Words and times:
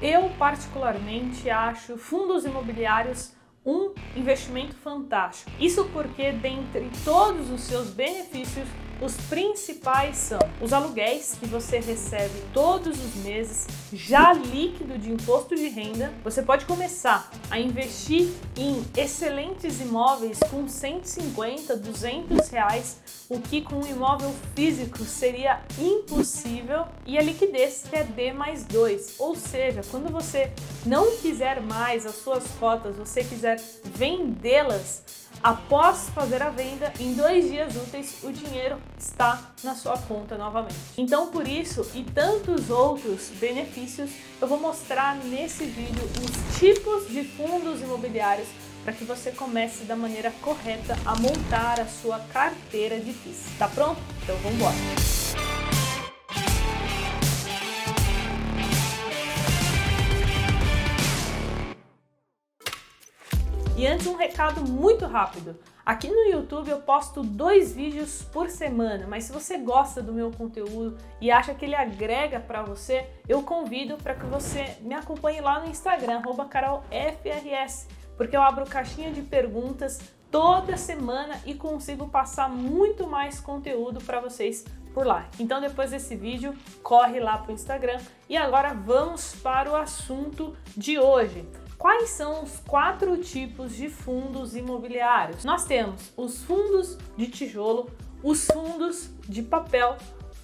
Eu, 0.00 0.30
particularmente, 0.38 1.50
acho 1.50 1.96
fundos 1.96 2.44
imobiliários 2.44 3.32
um 3.66 3.92
investimento 4.16 4.74
fantástico. 4.76 5.50
Isso 5.58 5.84
porque, 5.92 6.32
dentre 6.32 6.88
todos 7.04 7.50
os 7.50 7.62
seus 7.62 7.90
benefícios, 7.90 8.68
os 9.00 9.14
principais 9.28 10.16
são 10.16 10.40
os 10.60 10.72
aluguéis 10.72 11.36
que 11.38 11.46
você 11.46 11.78
recebe 11.78 12.34
todos 12.52 12.98
os 12.98 13.14
meses, 13.22 13.66
já 13.92 14.32
líquido 14.32 14.98
de 14.98 15.10
imposto 15.10 15.54
de 15.54 15.68
renda. 15.68 16.12
Você 16.24 16.42
pode 16.42 16.64
começar 16.64 17.30
a 17.50 17.60
investir 17.60 18.28
em 18.56 18.84
excelentes 18.96 19.80
imóveis 19.80 20.38
com 20.50 20.66
150, 20.66 21.76
200 21.76 22.48
reais, 22.48 22.96
o 23.28 23.38
que 23.40 23.62
com 23.62 23.76
um 23.76 23.86
imóvel 23.86 24.34
físico 24.56 25.04
seria 25.04 25.60
impossível. 25.78 26.84
E 27.06 27.16
a 27.16 27.22
liquidez 27.22 27.84
que 27.88 27.96
é 27.96 28.04
D 28.04 28.32
mais 28.32 28.64
2, 28.64 29.14
ou 29.18 29.36
seja, 29.36 29.82
quando 29.90 30.10
você 30.10 30.52
não 30.84 31.16
quiser 31.18 31.60
mais 31.60 32.04
as 32.04 32.16
suas 32.16 32.44
cotas, 32.58 32.96
você 32.96 33.22
quiser 33.22 33.60
vendê-las, 33.84 35.27
Após 35.42 36.08
fazer 36.10 36.42
a 36.42 36.50
venda, 36.50 36.92
em 36.98 37.14
dois 37.14 37.48
dias 37.48 37.76
úteis, 37.76 38.18
o 38.22 38.32
dinheiro 38.32 38.76
está 38.98 39.52
na 39.62 39.74
sua 39.74 39.96
conta 39.96 40.36
novamente. 40.36 40.74
Então, 40.96 41.28
por 41.28 41.46
isso 41.46 41.88
e 41.94 42.02
tantos 42.02 42.70
outros 42.70 43.30
benefícios, 43.38 44.10
eu 44.40 44.48
vou 44.48 44.58
mostrar 44.58 45.16
nesse 45.16 45.64
vídeo 45.64 46.02
os 46.04 46.58
tipos 46.58 47.08
de 47.08 47.24
fundos 47.24 47.80
imobiliários 47.80 48.48
para 48.82 48.92
que 48.92 49.04
você 49.04 49.30
comece 49.30 49.84
da 49.84 49.94
maneira 49.94 50.32
correta 50.40 50.96
a 51.04 51.14
montar 51.16 51.78
a 51.80 51.86
sua 51.86 52.18
carteira 52.32 52.98
de 52.98 53.12
FIIs. 53.12 53.58
Tá 53.58 53.68
pronto? 53.68 54.00
Então 54.22 54.36
vamos 54.38 54.56
embora! 54.56 55.27
Antes 63.98 64.06
um 64.06 64.14
recado 64.14 64.60
muito 64.60 65.06
rápido. 65.06 65.58
Aqui 65.84 66.08
no 66.08 66.30
YouTube 66.30 66.70
eu 66.70 66.78
posto 66.78 67.20
dois 67.20 67.74
vídeos 67.74 68.22
por 68.22 68.48
semana, 68.48 69.08
mas 69.08 69.24
se 69.24 69.32
você 69.32 69.58
gosta 69.58 70.00
do 70.00 70.12
meu 70.12 70.30
conteúdo 70.30 70.96
e 71.20 71.32
acha 71.32 71.52
que 71.52 71.64
ele 71.64 71.74
agrega 71.74 72.38
para 72.38 72.62
você, 72.62 73.08
eu 73.28 73.42
convido 73.42 73.96
para 73.96 74.14
que 74.14 74.24
você 74.24 74.76
me 74.82 74.94
acompanhe 74.94 75.40
lá 75.40 75.58
no 75.58 75.68
Instagram 75.68 76.22
@carolfrs, 76.48 77.88
porque 78.16 78.36
eu 78.36 78.42
abro 78.42 78.66
caixinha 78.66 79.10
de 79.10 79.22
perguntas 79.22 79.98
toda 80.30 80.76
semana 80.76 81.40
e 81.44 81.54
consigo 81.54 82.06
passar 82.06 82.48
muito 82.48 83.04
mais 83.04 83.40
conteúdo 83.40 84.00
para 84.04 84.20
vocês 84.20 84.64
por 84.94 85.04
lá. 85.04 85.26
Então 85.40 85.60
depois 85.60 85.90
desse 85.90 86.14
vídeo, 86.14 86.54
corre 86.84 87.18
lá 87.18 87.36
para 87.38 87.50
o 87.50 87.54
Instagram 87.54 87.98
e 88.28 88.36
agora 88.36 88.72
vamos 88.74 89.34
para 89.42 89.72
o 89.72 89.74
assunto 89.74 90.56
de 90.76 91.00
hoje. 91.00 91.44
Quais 91.78 92.10
são 92.10 92.42
os 92.42 92.58
quatro 92.66 93.16
tipos 93.18 93.76
de 93.76 93.88
fundos 93.88 94.56
imobiliários? 94.56 95.44
Nós 95.44 95.64
temos 95.64 96.12
os 96.16 96.42
fundos 96.42 96.98
de 97.16 97.28
tijolo, 97.28 97.88
os 98.20 98.46
fundos 98.46 99.08
de 99.28 99.44
papel, 99.44 99.96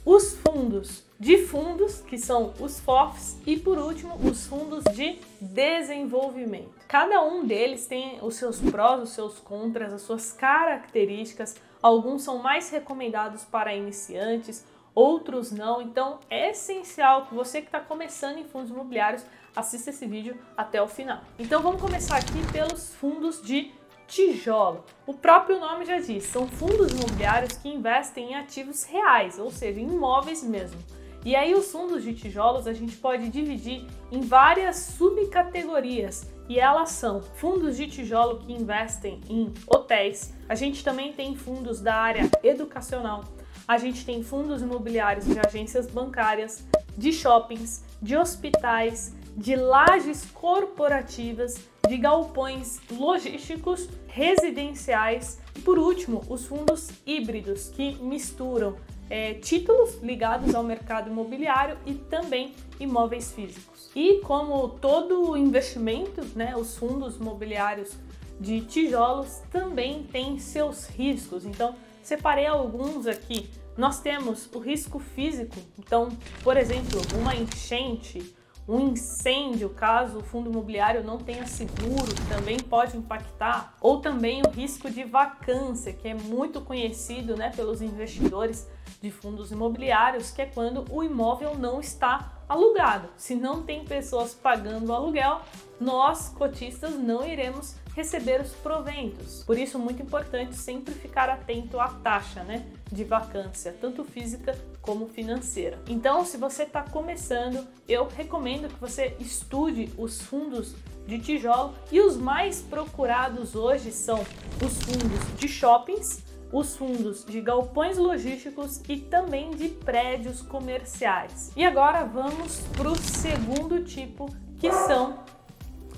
os 0.07 0.37
fundos 0.37 1.03
de 1.19 1.39
fundos, 1.39 2.01
que 2.03 2.17
são 2.17 2.55
os 2.61 2.79
FOFs, 2.79 3.37
e 3.45 3.57
por 3.57 3.79
último, 3.79 4.15
os 4.17 4.47
fundos 4.47 4.85
de 4.95 5.19
desenvolvimento. 5.41 6.71
Cada 6.87 7.21
um 7.25 7.45
deles 7.45 7.89
tem 7.89 8.19
os 8.23 8.37
seus 8.37 8.61
prós, 8.61 9.03
os 9.03 9.11
seus 9.11 9.41
contras, 9.41 9.93
as 9.93 10.03
suas 10.03 10.31
características. 10.31 11.57
Alguns 11.83 12.23
são 12.23 12.39
mais 12.39 12.71
recomendados 12.71 13.43
para 13.43 13.75
iniciantes, 13.75 14.65
outros 14.95 15.51
não. 15.51 15.83
Então 15.83 16.21
é 16.31 16.51
essencial 16.51 17.27
que 17.27 17.35
você 17.35 17.61
que 17.61 17.67
está 17.67 17.81
começando 17.81 18.39
em 18.39 18.45
fundos 18.45 18.71
imobiliários 18.71 19.25
assista 19.55 19.91
esse 19.91 20.07
vídeo 20.07 20.37
até 20.57 20.83
o 20.83 20.89
final. 20.89 21.21
Então 21.39 21.63
vamos 21.63 21.81
começar 21.81 22.17
aqui 22.17 22.53
pelos 22.53 22.95
fundos 22.95 23.41
de 23.43 23.73
tijolo. 24.07 24.85
O 25.07 25.15
próprio 25.15 25.59
nome 25.59 25.85
já 25.85 25.99
diz, 25.99 26.25
são 26.25 26.47
fundos 26.47 26.93
imobiliários 26.93 27.57
que 27.59 27.69
investem 27.69 28.33
em 28.33 28.35
ativos 28.35 28.85
reais, 28.85 29.39
ou 29.39 29.51
seja, 29.51 29.81
em 29.81 29.89
imóveis 29.89 30.43
mesmo. 30.43 30.79
E 31.25 31.35
aí 31.35 31.55
os 31.55 31.73
fundos 31.73 32.03
de 32.03 32.13
tijolos 32.13 32.67
a 32.67 32.73
gente 32.75 32.97
pode 32.97 33.31
dividir 33.31 33.87
em 34.13 34.21
várias 34.21 34.77
subcategorias 34.77 36.31
e 36.49 36.61
elas 36.61 36.91
são 36.91 37.23
fundos 37.23 37.79
de 37.79 37.87
tijolo 37.87 38.41
que 38.41 38.53
investem 38.53 39.21
em 39.31 39.53
hotéis. 39.67 40.35
A 40.47 40.55
gente 40.55 40.85
também 40.85 41.15
tem 41.15 41.35
fundos 41.35 41.81
da 41.81 41.95
área 41.95 42.31
educacional. 42.43 43.25
A 43.67 43.79
gente 43.79 44.05
tem 44.05 44.23
fundos 44.23 44.61
imobiliários 44.61 45.25
de 45.25 45.39
agências 45.39 45.87
bancárias, 45.87 46.67
de 46.97 47.11
shoppings, 47.11 47.83
de 48.03 48.15
hospitais, 48.15 49.17
de 49.37 49.57
lajes 49.57 50.25
corporativas, 50.33 51.57
de 51.89 51.97
galpões 51.97 52.81
logísticos, 52.91 53.89
residenciais 54.07 55.41
e, 55.55 55.61
por 55.61 55.79
último, 55.79 56.23
os 56.29 56.47
fundos 56.47 56.91
híbridos 57.05 57.69
que 57.69 57.97
misturam 57.97 58.77
é, 59.11 59.35
títulos 59.35 60.01
ligados 60.03 60.55
ao 60.55 60.63
mercado 60.63 61.11
imobiliário 61.11 61.77
e 61.85 61.95
também 61.95 62.55
imóveis 62.81 63.33
físicos. 63.33 63.91
E 63.95 64.21
como 64.21 64.69
todo 64.69 65.37
investimento, 65.37 66.25
né, 66.35 66.57
os 66.57 66.77
fundos 66.77 67.17
imobiliários 67.17 67.97
de 68.41 68.61
tijolos 68.63 69.43
também 69.51 70.05
têm 70.05 70.39
seus 70.39 70.87
riscos. 70.87 71.45
Então, 71.45 71.75
separei 72.03 72.47
alguns 72.47 73.07
aqui. 73.07 73.49
Nós 73.77 74.01
temos 74.01 74.49
o 74.55 74.59
risco 74.59 75.01
físico, 75.01 75.57
então, 75.79 76.09
por 76.45 76.57
exemplo, 76.57 77.01
uma 77.21 77.35
enchente, 77.35 78.35
um 78.67 78.89
incêndio, 78.89 79.69
caso 79.71 80.19
o 80.19 80.23
fundo 80.23 80.51
imobiliário 80.51 81.05
não 81.05 81.19
tenha 81.19 81.47
seguro, 81.47 82.15
também 82.29 82.59
pode 82.59 82.97
impactar, 82.97 83.75
ou 83.81 84.01
também 84.01 84.43
o 84.43 84.51
risco 84.51 84.91
de 84.91 85.05
vacância, 85.05 85.93
que 85.93 86.09
é 86.09 86.15
muito 86.15 86.61
conhecido 86.63 87.37
né, 87.37 87.51
pelos 87.55 87.83
investidores 87.83 88.67
de 89.03 89.11
fundos 89.11 89.53
imobiliários, 89.53 90.31
que 90.31 90.41
é 90.41 90.47
quando 90.47 90.85
o 90.91 91.03
imóvel 91.05 91.57
não 91.57 91.79
está 91.79 92.33
alugado. 92.49 93.09
Se 93.17 93.35
não 93.35 93.63
tem 93.63 93.85
pessoas 93.85 94.33
pagando 94.33 94.89
o 94.89 94.95
aluguel, 94.95 95.41
nós 95.79 96.31
cotistas 96.31 96.95
não 96.95 97.27
iremos 97.27 97.77
receber 97.95 98.41
os 98.41 98.53
proventos. 98.53 99.45
Por 99.45 99.59
isso, 99.59 99.79
muito 99.79 100.03
importante 100.03 100.57
sempre 100.57 100.95
ficar 100.95 101.29
atento 101.29 101.79
à 101.79 101.89
taxa 101.89 102.43
né, 102.43 102.67
de 102.91 103.05
vacância, 103.05 103.77
tanto 103.79 104.05
física 104.05 104.57
como 104.85 105.09
financeira. 105.09 105.79
Então, 105.89 106.25
se 106.25 106.37
você 106.37 106.65
está 106.65 106.83
começando, 106.83 107.67
eu 107.89 108.07
recomendo 108.07 108.69
que 108.69 108.81
você 108.81 109.17
estude 109.19 109.91
os 109.97 110.21
fundos 110.21 110.75
de 111.07 111.19
tijolo 111.19 111.75
e 111.91 112.01
os 112.01 112.17
mais 112.17 112.63
procurados 112.63 113.55
hoje 113.55 113.91
são 113.91 114.21
os 114.65 114.83
fundos 114.83 115.39
de 115.39 115.49
shoppings, 115.49 116.23
os 116.53 116.77
fundos 116.77 117.25
de 117.25 117.41
galpões 117.41 117.99
logísticos 117.99 118.81
e 118.89 118.99
também 118.99 119.51
de 119.51 119.69
prédios 119.69 120.41
comerciais. 120.41 121.53
E 121.57 121.65
agora 121.65 122.05
vamos 122.05 122.61
para 122.77 122.89
o 122.89 122.97
segundo 122.97 123.83
tipo, 123.85 124.29
que 124.59 124.71
são 124.73 125.19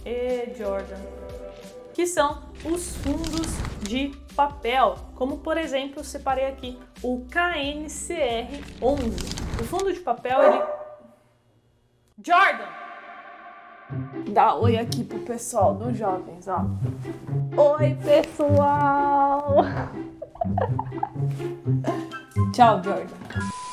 e 0.05 0.55
Jordan 0.57 1.26
que 1.97 2.07
são 2.07 2.43
os 2.62 2.95
fundos 2.99 3.49
de 3.81 4.12
papel, 4.34 4.97
como 5.15 5.39
por 5.39 5.57
exemplo, 5.57 6.05
separei 6.05 6.45
aqui 6.45 6.79
o 7.03 7.25
KNCR11. 7.31 9.59
O 9.59 9.65
fundo 9.65 9.91
de 9.91 10.01
papel, 10.01 10.43
ele 10.43 10.62
Jordan 12.23 12.69
Dá 14.31 14.55
oi 14.57 14.77
aqui 14.77 15.05
pro 15.05 15.21
pessoal 15.21 15.75
dos 15.75 15.97
jovens, 15.97 16.47
ó. 16.47 16.67
Oi, 17.57 17.97
pessoal! 18.05 19.55
Tchau, 22.53 22.84
Jordan. 22.84 23.15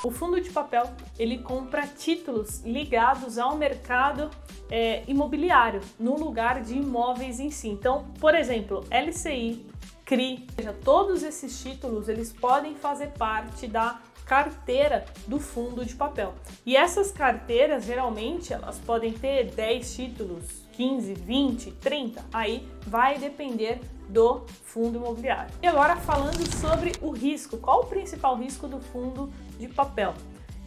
O 0.05 0.11
fundo 0.11 0.39
de 0.39 0.49
papel 0.49 0.85
ele 1.19 1.39
compra 1.39 1.85
títulos 1.87 2.61
ligados 2.61 3.37
ao 3.37 3.57
mercado 3.57 4.31
é, 4.69 5.03
imobiliário 5.07 5.81
no 5.99 6.17
lugar 6.17 6.61
de 6.61 6.77
imóveis 6.77 7.39
em 7.39 7.51
si. 7.51 7.69
Então, 7.69 8.05
por 8.19 8.35
exemplo, 8.35 8.83
LCI, 8.89 9.65
CRI, 10.05 10.47
seja, 10.55 10.73
todos 10.83 11.23
esses 11.23 11.61
títulos 11.61 12.09
eles 12.09 12.33
podem 12.33 12.75
fazer 12.75 13.07
parte 13.11 13.67
da 13.67 14.01
carteira 14.25 15.05
do 15.27 15.39
fundo 15.39 15.85
de 15.85 15.95
papel. 15.95 16.33
E 16.65 16.75
essas 16.75 17.11
carteiras 17.11 17.85
geralmente 17.85 18.53
elas 18.53 18.79
podem 18.79 19.13
ter 19.13 19.51
10 19.51 19.95
títulos, 19.95 20.63
15, 20.73 21.13
20, 21.13 21.71
30, 21.73 22.25
aí 22.33 22.67
vai 22.87 23.17
depender 23.17 23.79
do 24.09 24.45
fundo 24.63 24.97
imobiliário. 24.97 25.53
E 25.61 25.67
agora 25.67 25.95
falando 25.95 26.45
sobre 26.59 26.93
o 27.01 27.11
risco, 27.11 27.57
qual 27.57 27.81
o 27.81 27.85
principal 27.85 28.35
risco 28.35 28.67
do 28.67 28.79
fundo 28.79 29.31
de 29.59 29.67
papel? 29.67 30.13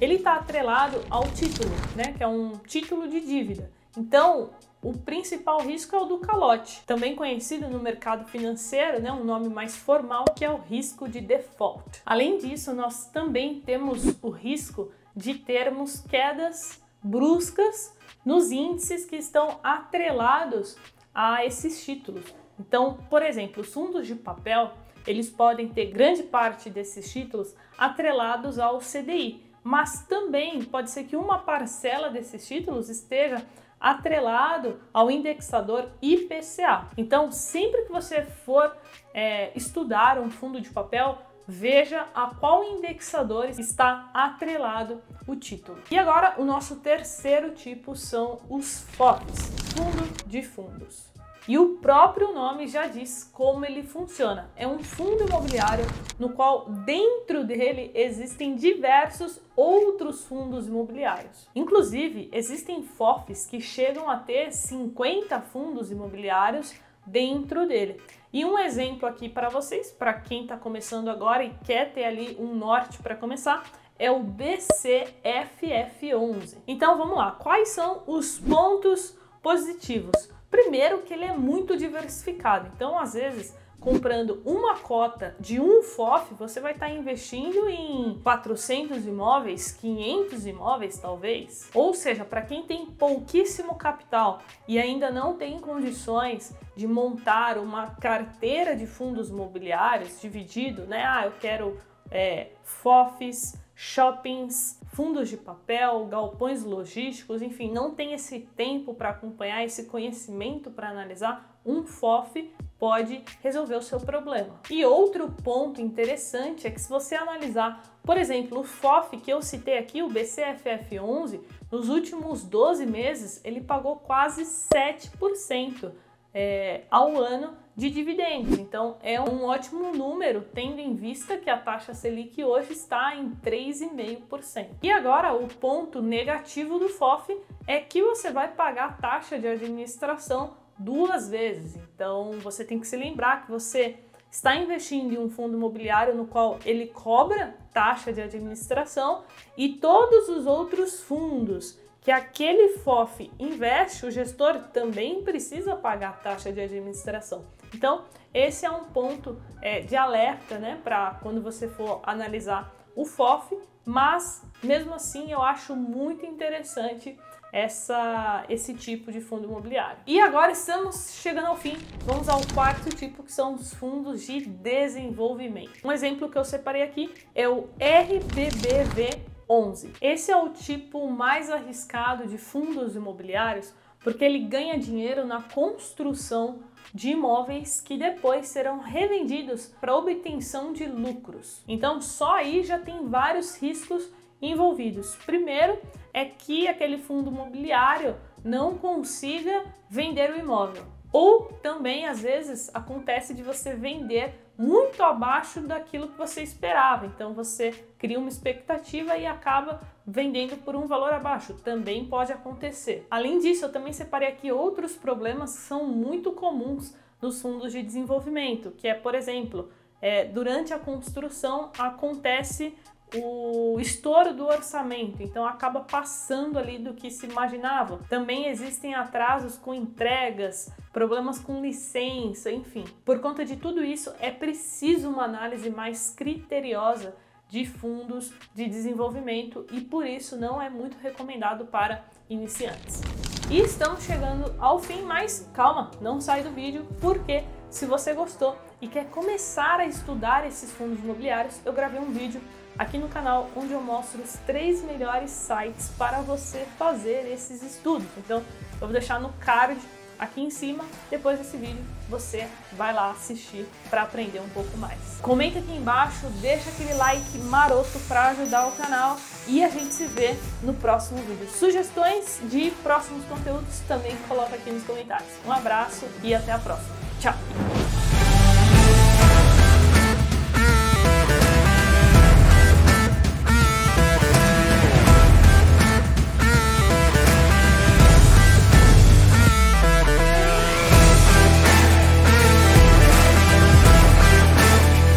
Ele 0.00 0.14
está 0.14 0.37
atrelado 0.37 1.02
ao 1.08 1.25
título, 1.28 1.70
né, 1.94 2.12
que 2.16 2.22
é 2.22 2.28
um 2.28 2.52
título 2.66 3.08
de 3.08 3.20
dívida. 3.20 3.70
Então, 3.96 4.50
o 4.82 4.93
principal 4.93 5.60
risco 5.62 5.96
é 5.96 5.98
o 5.98 6.04
do 6.04 6.19
calote, 6.19 6.82
também 6.87 7.16
conhecido 7.16 7.69
no 7.69 7.81
mercado 7.81 8.26
financeiro, 8.26 9.00
né, 9.00 9.10
um 9.10 9.25
nome 9.25 9.48
mais 9.48 9.75
formal, 9.75 10.25
que 10.37 10.44
é 10.44 10.50
o 10.50 10.58
risco 10.58 11.08
de 11.08 11.20
default. 11.20 12.02
Além 12.04 12.38
disso, 12.38 12.75
nós 12.75 13.06
também 13.06 13.60
temos 13.60 14.04
o 14.22 14.28
risco 14.28 14.93
de 15.14 15.34
termos 15.34 16.00
quedas 16.00 16.82
bruscas 17.02 17.96
nos 18.25 18.50
índices 18.50 19.04
que 19.04 19.16
estão 19.16 19.58
atrelados 19.62 20.76
a 21.14 21.44
esses 21.44 21.84
títulos. 21.84 22.34
Então, 22.60 22.98
por 23.08 23.22
exemplo, 23.22 23.62
os 23.62 23.72
fundos 23.72 24.06
de 24.06 24.14
papel, 24.14 24.72
eles 25.06 25.31
podem 25.31 25.69
ter 25.69 25.87
grande 25.87 26.22
parte 26.22 26.69
desses 26.69 27.10
títulos 27.10 27.54
atrelados 27.78 28.58
ao 28.58 28.78
CDI, 28.78 29.43
mas 29.62 30.04
também 30.06 30.62
pode 30.64 30.90
ser 30.90 31.04
que 31.04 31.16
uma 31.16 31.38
parcela 31.38 32.10
desses 32.10 32.46
títulos 32.46 32.88
esteja 32.88 33.44
atrelado 33.81 34.81
ao 34.93 35.11
indexador 35.11 35.90
IPCA. 36.00 36.88
Então, 36.96 37.31
sempre 37.31 37.82
que 37.84 37.93
você 37.93 38.23
for 38.23 38.76
é, 39.12 39.50
estudar 39.56 40.19
um 40.19 40.31
fundo 40.31 40.61
de 40.61 40.70
papel, 40.70 41.19
veja 41.46 42.06
a 42.14 42.34
qual 42.34 42.64
indexador 42.64 43.49
está 43.50 44.11
atrelado 44.12 45.00
o 45.26 45.37
título. 45.37 45.78
E 45.90 45.99
agora, 45.99 46.34
o 46.38 46.44
nosso 46.44 46.76
terceiro 46.76 47.52
tipo 47.52 47.94
são 47.94 48.40
os 48.49 48.82
FOFs, 48.96 49.50
fundo 49.75 50.26
de 50.26 50.43
fundos. 50.43 51.16
E 51.48 51.56
o 51.58 51.78
próprio 51.78 52.34
nome 52.34 52.66
já 52.66 52.88
diz 52.88 53.31
como 53.32 53.64
ele 53.64 53.84
funciona. 53.84 54.50
É 54.56 54.66
um 54.66 54.81
fundo 54.81 55.28
imobiliário 55.28 55.84
no 56.19 56.31
qual 56.31 56.69
dentro 56.69 57.44
dele 57.44 57.93
existem 57.94 58.56
diversos 58.56 59.40
outros 59.54 60.25
fundos 60.25 60.66
imobiliários. 60.66 61.48
Inclusive, 61.54 62.28
existem 62.32 62.82
FOFs 62.82 63.46
que 63.46 63.60
chegam 63.60 64.10
a 64.10 64.16
ter 64.16 64.52
50 64.52 65.40
fundos 65.43 65.93
imobiliários 65.93 66.75
dentro 67.06 67.69
dele. 67.69 68.02
E 68.32 68.44
um 68.44 68.58
exemplo 68.58 69.08
aqui 69.08 69.28
para 69.28 69.48
vocês, 69.48 69.93
para 69.93 70.14
quem 70.14 70.43
está 70.43 70.56
começando 70.56 71.08
agora 71.08 71.44
e 71.44 71.54
quer 71.64 71.93
ter 71.93 72.02
ali 72.04 72.37
um 72.40 72.56
norte 72.56 72.98
para 72.98 73.14
começar, 73.14 73.62
é 73.96 74.10
o 74.10 74.25
BCFF11. 74.25 76.56
Então 76.66 76.98
vamos 76.98 77.16
lá, 77.16 77.31
quais 77.31 77.69
são 77.69 78.02
os 78.06 78.37
pontos 78.37 79.16
positivos? 79.40 80.34
Primeiro 80.50 81.02
que 81.02 81.12
ele 81.12 81.25
é 81.25 81.32
muito 81.32 81.76
diversificado. 81.76 82.70
Então, 82.75 82.98
às 82.98 83.14
vezes, 83.14 83.54
comprando 83.81 84.43
uma 84.44 84.76
cota 84.76 85.37
de 85.38 85.60
um 85.60 85.82
FOF, 85.82 86.34
você 86.34 86.60
vai 86.60 86.72
estar 86.72 86.90
investindo 86.90 87.69
em 87.69 88.19
400 88.22 89.06
imóveis, 89.06 89.72
500 89.72 90.46
imóveis 90.46 90.98
talvez. 90.98 91.70
Ou 91.75 91.94
seja, 91.94 92.25
para 92.25 92.43
quem 92.43 92.62
tem 92.62 92.87
pouquíssimo 92.87 93.76
capital 93.76 94.40
e 94.66 94.78
ainda 94.78 95.10
não 95.10 95.37
tem 95.37 95.60
condições 95.60 96.54
de 96.75 96.87
montar 96.87 97.58
uma 97.58 97.90
carteira 97.96 98.75
de 98.75 98.87
fundos 98.87 99.31
imobiliários 99.31 100.20
dividido, 100.20 100.87
né? 100.87 101.04
Ah, 101.06 101.26
eu 101.26 101.32
quero 101.38 101.78
é, 102.11 102.49
FOFs, 102.62 103.56
shoppings, 103.75 104.81
fundos 104.94 105.29
de 105.29 105.37
papel, 105.37 106.06
galpões 106.06 106.64
logísticos, 106.64 107.43
enfim, 107.43 107.70
não 107.70 107.94
tem 107.94 108.14
esse 108.14 108.41
tempo 108.41 108.94
para 108.94 109.11
acompanhar, 109.11 109.62
esse 109.62 109.85
conhecimento 109.85 110.70
para 110.70 110.88
analisar, 110.88 111.61
um 111.64 111.82
FOF 111.82 112.50
pode 112.79 113.23
resolver 113.43 113.75
o 113.75 113.82
seu 113.82 114.00
problema. 114.00 114.58
E 114.70 114.85
outro 114.85 115.31
ponto 115.44 115.81
interessante 115.81 116.67
é 116.67 116.70
que 116.70 116.81
se 116.81 116.88
você 116.88 117.14
analisar, 117.14 117.82
por 118.03 118.17
exemplo, 118.17 118.61
o 118.61 118.64
FOF 118.64 119.19
que 119.19 119.31
eu 119.31 119.43
citei 119.43 119.76
aqui, 119.76 120.03
o 120.03 120.08
BCFF11, 120.08 121.41
nos 121.70 121.88
últimos 121.88 122.44
12 122.44 122.87
meses 122.87 123.41
ele 123.44 123.61
pagou 123.61 123.97
quase 123.97 124.43
7% 124.43 125.93
é, 126.32 126.85
ao 126.91 127.17
ano 127.17 127.56
de 127.76 127.90
dividendos. 127.90 128.58
Então 128.58 128.96
é 129.02 129.20
um 129.20 129.44
ótimo 129.44 129.93
número, 129.93 130.40
tendo 130.55 130.81
em 130.81 130.94
vista 130.94 131.37
que 131.37 131.50
a 131.50 131.58
taxa 131.58 131.93
Selic 131.93 132.43
hoje 132.43 132.73
está 132.73 133.14
em 133.14 133.31
3,5%. 133.44 134.69
E 134.82 134.90
agora 134.90 135.34
o 135.34 135.46
ponto 135.46 136.00
negativo 136.00 136.78
do 136.78 136.88
FOF 136.88 137.37
é 137.67 137.78
que 137.78 138.02
você 138.02 138.31
vai 138.31 138.49
pagar 138.49 138.87
a 138.87 138.93
taxa 138.93 139.38
de 139.38 139.46
administração 139.46 140.56
duas 140.78 141.28
vezes. 141.28 141.76
Então 141.94 142.32
você 142.40 142.64
tem 142.64 142.81
que 142.81 142.87
se 142.87 142.96
lembrar 142.96 143.44
que 143.44 143.50
você 143.50 143.96
está 144.31 144.56
investindo 144.56 145.14
em 145.14 145.19
um 145.19 145.29
fundo 145.29 145.56
imobiliário 145.56 146.14
no 146.14 146.26
qual 146.26 146.58
ele 146.64 146.87
cobra 146.87 147.56
taxa 147.72 148.12
de 148.12 148.22
administração 148.22 149.25
e 149.56 149.75
todos 149.75 150.29
os 150.29 150.46
outros 150.46 151.02
fundos 151.02 151.79
que 152.06 152.11
aquele 152.12 152.79
FOF 152.79 153.32
investe, 153.37 154.06
o 154.06 154.11
gestor 154.12 154.69
também 154.72 155.22
precisa 155.25 155.75
pagar 155.75 156.22
taxa 156.22 156.52
de 156.52 156.61
administração. 156.61 157.44
Então, 157.75 158.05
esse 158.33 158.67
é 158.67 158.71
um 158.71 158.85
ponto 158.85 159.41
é, 159.63 159.81
de 159.81 159.97
alerta 159.97 160.59
né, 160.59 160.79
para 160.83 161.19
quando 161.23 161.43
você 161.43 161.69
for 161.69 162.01
analisar 162.05 162.75
o 162.95 163.05
FOF, 163.05 163.57
mas 163.85 164.43
mesmo 164.63 164.95
assim 164.95 165.31
eu 165.31 165.43
acho 165.43 165.77
muito 165.77 166.25
interessante 166.25 167.19
essa, 167.53 168.45
esse 168.49 168.75
tipo 168.75 169.11
de 169.11 169.21
fundo 169.21 169.45
imobiliário. 169.45 169.99
E 170.07 170.21
agora 170.21 170.53
estamos 170.53 171.15
chegando 171.15 171.47
ao 171.47 171.57
fim, 171.57 171.77
vamos 172.05 172.29
ao 172.29 172.41
quarto 172.55 172.95
tipo 172.95 173.23
que 173.23 173.33
são 173.33 173.55
os 173.55 173.73
fundos 173.73 174.27
de 174.27 174.41
desenvolvimento. 174.41 175.73
Um 175.85 175.93
exemplo 175.93 176.29
que 176.29 176.37
eu 176.37 176.45
separei 176.45 176.83
aqui 176.83 177.13
é 177.35 177.49
o 177.49 177.69
RBBV 177.81 179.25
11. 179.49 179.93
Esse 180.01 180.31
é 180.31 180.37
o 180.37 180.51
tipo 180.51 181.09
mais 181.09 181.51
arriscado 181.51 182.27
de 182.27 182.37
fundos 182.37 182.97
imobiliários 182.97 183.73
porque 184.06 184.25
ele 184.25 184.38
ganha 184.38 184.79
dinheiro 184.79 185.26
na 185.26 185.43
construção 185.43 186.61
de 186.94 187.11
imóveis 187.11 187.81
que 187.81 187.99
depois 187.99 188.47
serão 188.47 188.79
revendidos 188.79 189.67
para 189.81 189.97
obtenção 189.97 190.73
de 190.73 190.87
lucros. 190.87 191.61
Então, 191.67 192.00
só 192.00 192.37
aí 192.37 192.62
já 192.62 192.79
tem 192.79 193.08
vários 193.08 193.61
riscos 193.61 194.08
envolvidos. 194.41 195.17
Primeiro 195.26 195.76
é 196.14 196.25
que 196.25 196.69
aquele 196.69 196.99
fundo 196.99 197.32
imobiliário 197.32 198.14
não 198.44 198.79
consiga 198.79 199.64
vender 199.91 200.31
o 200.31 200.38
imóvel. 200.38 200.85
Ou 201.12 201.47
também, 201.61 202.06
às 202.06 202.23
vezes, 202.23 202.73
acontece 202.73 203.35
de 203.35 203.43
você 203.43 203.75
vender 203.75 204.38
muito 204.58 205.03
abaixo 205.03 205.61
daquilo 205.61 206.08
que 206.08 206.19
você 206.19 206.43
esperava. 206.43 207.06
Então 207.06 207.35
você 207.35 207.73
cria 207.99 208.19
uma 208.19 208.29
expectativa 208.29 209.17
e 209.17 209.26
acaba 209.26 209.81
vendendo 210.06 210.56
por 210.62 210.75
um 210.75 210.87
valor 210.87 211.12
abaixo. 211.12 211.55
Também 211.55 212.06
pode 212.06 212.32
acontecer. 212.32 213.06
Além 213.11 213.38
disso, 213.38 213.64
eu 213.64 213.73
também 213.73 213.93
separei 213.93 214.29
aqui 214.29 214.50
outros 214.50 214.97
problemas 214.97 215.55
que 215.55 215.62
são 215.62 215.87
muito 215.87 216.32
comuns 216.32 216.97
nos 217.20 217.41
fundos 217.41 217.73
de 217.73 217.82
desenvolvimento, 217.82 218.70
que 218.73 218.87
é, 218.87 218.94
por 218.94 219.14
exemplo, 219.14 219.70
é, 220.00 220.25
durante 220.25 220.75
a 220.75 220.79
construção 220.79 221.70
acontece 221.79 222.76
o 223.23 223.79
estouro 223.81 224.33
do 224.33 224.47
orçamento, 224.47 225.23
então 225.23 225.47
acaba 225.47 225.81
passando 225.81 226.58
ali 226.58 226.79
do 226.79 226.94
que 226.94 227.11
se 227.11 227.27
imaginava. 227.27 228.01
Também 228.08 228.49
existem 228.49 228.94
atrasos 228.94 229.56
com 229.56 229.75
entregas, 229.75 230.73
problemas 230.93 231.39
com 231.39 231.61
licença, 231.61 232.51
enfim. 232.51 232.85
Por 233.05 233.20
conta 233.20 233.44
de 233.44 233.56
tudo 233.56 233.85
isso, 233.85 234.13
é 234.19 234.31
preciso 234.31 235.11
uma 235.11 235.25
análise 235.25 235.70
mais 235.70 236.15
criteriosa 236.17 237.15
de 237.49 237.65
fundos 237.65 238.32
de 238.55 238.67
desenvolvimento 238.67 239.67
e 239.70 239.81
por 239.81 240.06
isso 240.06 240.37
não 240.37 240.61
é 240.61 240.69
muito 240.69 240.96
recomendado 240.99 241.67
para 241.67 242.05
iniciantes. 242.29 243.01
E 243.49 243.61
estamos 243.61 244.03
chegando 244.03 244.53
ao 244.58 244.81
fim, 244.81 245.03
mas 245.03 245.49
calma, 245.55 245.93
não 246.01 246.20
sai 246.20 246.43
do 246.43 246.51
vídeo, 246.51 246.85
porque 247.01 247.44
se 247.70 247.87
você 247.87 248.13
gostou 248.13 248.56
e 248.81 248.89
quer 248.89 249.08
começar 249.11 249.79
a 249.79 249.87
estudar 249.87 250.46
esses 250.46 250.73
fundos 250.73 250.99
imobiliários, 250.99 251.61
eu 251.65 251.73
gravei 251.73 252.01
um 252.01 252.11
vídeo 252.11 252.41
aqui 252.79 252.99
no 252.99 253.09
canal 253.09 253.51
onde 253.56 253.73
eu 253.73 253.81
mostro 253.81 254.23
os 254.23 254.35
três 254.47 254.83
melhores 254.83 255.31
sites 255.31 255.91
para 255.99 256.21
você 256.21 256.67
fazer 256.79 257.31
esses 257.33 257.63
estudos. 257.63 258.09
Então, 258.17 258.39
eu 258.39 258.81
vou 258.81 258.91
deixar 258.91 259.21
no 259.21 259.31
card 259.41 259.81
aqui 260.19 260.41
em 260.41 260.51
cima. 260.51 260.85
Depois 261.11 261.39
desse 261.39 261.56
vídeo, 261.56 261.83
você 262.09 262.49
vai 262.73 262.93
lá 262.93 263.11
assistir 263.11 263.67
para 263.91 264.03
aprender 264.03 264.41
um 264.41 264.49
pouco 264.49 264.77
mais. 264.77 264.99
Comenta 265.21 265.59
aqui 265.59 265.73
embaixo, 265.73 266.27
deixa 266.41 266.71
aquele 266.71 266.95
like 266.95 267.39
maroto 267.39 267.99
para 268.09 268.29
ajudar 268.29 268.67
o 268.67 268.73
canal 268.73 269.17
e 269.47 269.63
a 269.63 269.69
gente 269.69 269.93
se 269.93 270.06
vê 270.06 270.37
no 270.63 270.75
próximo 270.75 271.21
vídeo. 271.23 271.49
Sugestões 271.51 272.41
de 272.45 272.71
próximos 272.83 273.25
conteúdos 273.27 273.81
também 273.89 274.17
coloca 274.29 274.55
aqui 274.55 274.71
nos 274.71 274.85
comentários. 274.85 275.31
Um 275.45 275.53
abraço 275.53 276.06
e 276.23 276.35
até 276.35 276.53
a 276.53 276.59
próxima. 276.59 276.97
Tchau! 277.21 277.85